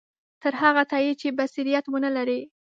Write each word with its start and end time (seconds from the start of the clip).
تر 0.41 0.53
هغه 0.61 0.81
تایید 0.91 1.15
چې 1.21 1.35
بصیرت 1.37 1.85
ونه 1.89 2.09
لري. 2.17 2.39